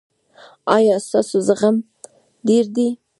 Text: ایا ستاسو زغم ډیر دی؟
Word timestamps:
ایا 0.75 0.95
ستاسو 1.07 1.37
زغم 1.47 1.75
ډیر 2.47 2.65
دی؟ 2.75 2.87